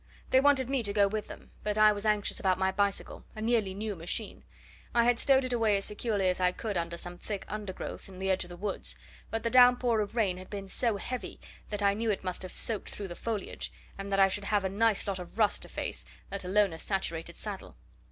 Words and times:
They 0.31 0.39
wanted 0.39 0.67
me 0.67 0.81
to 0.81 0.93
go 0.93 1.07
with 1.07 1.27
them 1.27 1.51
but 1.63 1.77
I 1.77 1.91
was 1.91 2.07
anxious 2.07 2.39
about 2.39 2.57
my 2.57 2.71
bicycle, 2.71 3.23
a 3.35 3.39
nearly 3.41 3.75
new 3.75 3.95
machine. 3.95 4.43
I 4.95 5.03
had 5.03 5.19
stowed 5.19 5.45
it 5.45 5.53
away 5.53 5.77
as 5.77 5.85
securely 5.85 6.27
as 6.27 6.41
I 6.41 6.53
could 6.53 6.75
under 6.75 6.97
some 6.97 7.19
thick 7.19 7.45
undergrowth 7.47 8.09
on 8.09 8.17
the 8.17 8.31
edge 8.31 8.43
of 8.43 8.49
the 8.49 8.57
woods, 8.57 8.97
but 9.29 9.43
the 9.43 9.51
downpour 9.51 9.99
of 10.01 10.15
rain 10.15 10.37
had 10.37 10.49
been 10.49 10.67
so 10.69 10.97
heavy 10.97 11.39
that 11.69 11.83
I 11.83 11.93
knew 11.93 12.09
it 12.09 12.23
must 12.23 12.41
have 12.41 12.51
soaked 12.51 12.89
through 12.89 13.09
the 13.09 13.15
foliage, 13.15 13.71
and 13.95 14.11
that 14.11 14.19
I 14.19 14.27
should 14.27 14.45
have 14.45 14.63
a 14.65 14.69
nice 14.69 15.05
lot 15.07 15.19
of 15.19 15.37
rust 15.37 15.61
to 15.61 15.69
face, 15.69 16.03
let 16.31 16.43
alone 16.43 16.73
a 16.73 16.79
saturated 16.79 17.37
saddle. 17.37 17.75